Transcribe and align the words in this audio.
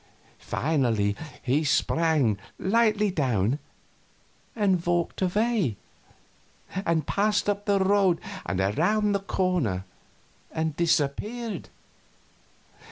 Finally 0.39 1.15
he 1.43 1.63
sprang 1.63 2.39
lightly 2.57 3.11
down 3.11 3.59
and 4.55 4.83
walked 4.83 5.21
away, 5.21 5.77
and 6.73 7.05
passed 7.05 7.47
up 7.47 7.65
the 7.65 7.77
road 7.79 8.19
and 8.47 8.59
around 8.59 9.11
the 9.11 9.19
corner 9.19 9.85
and 10.51 10.75
disappeared. 10.75 11.69